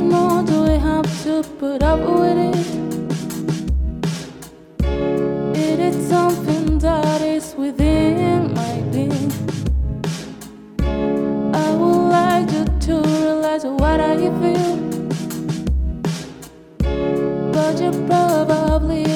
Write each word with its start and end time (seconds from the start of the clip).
much 0.00 0.12
more 0.12 0.42
do 0.42 0.62
we 0.62 0.78
have 0.78 1.22
to 1.22 1.42
put 1.58 1.82
up 1.82 2.00
with 2.00 2.36
it? 2.38 2.56
It 5.56 5.78
is 5.80 6.08
something 6.08 6.78
that 6.78 7.22
is 7.22 7.54
within 7.56 8.52
my 8.54 8.80
being. 8.92 9.32
I 11.54 11.70
would 11.72 12.08
like 12.10 12.50
you 12.52 12.64
to 12.86 13.00
realize 13.00 13.64
what 13.64 14.00
I 14.00 14.16
feel, 14.40 14.76
but 17.52 17.80
you 17.80 17.90
probably. 18.06 19.15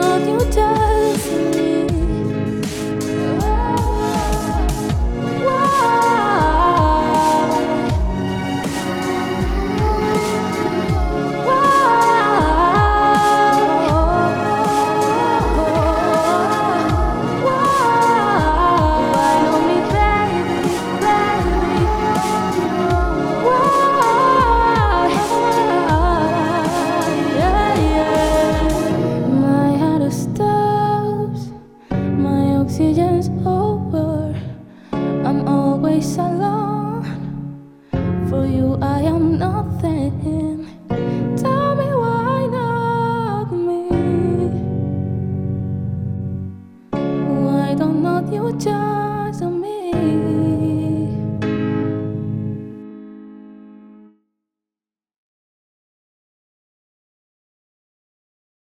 on 0.00 0.28
your 0.28 0.50
dancing 0.50 1.55
I 38.82 39.00
am 39.02 39.38
nothing. 39.38 40.66
Tell 41.36 41.74
me 41.74 41.88
why 41.94 42.46
not 42.46 43.52
me? 43.52 43.88
Why 47.46 47.74
don't 47.74 48.32
you 48.32 48.52
just? 48.58 49.15